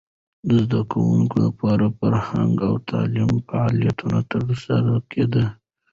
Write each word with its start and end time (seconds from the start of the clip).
د 0.47 0.49
زده 0.63 0.81
کوونکو 0.91 1.35
لپاره 1.45 1.85
فرهنګي 1.99 2.63
او 2.69 2.73
تعلیمي 2.89 3.39
فعالیتونه 3.49 4.19
ترسره 4.31 4.93
کېدل. 5.11 5.45